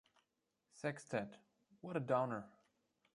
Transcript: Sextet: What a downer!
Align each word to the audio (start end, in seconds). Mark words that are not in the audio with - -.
Sextet: 0.71 1.37
What 1.81 1.95
a 1.95 1.99
downer! 1.99 2.45